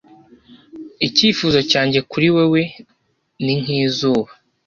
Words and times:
Icyifuzo 1.07 1.59
cyanjye 1.71 1.99
kuri 2.11 2.27
wewe 2.35 2.61
ni 3.43 3.53
nkizuba 3.61 4.31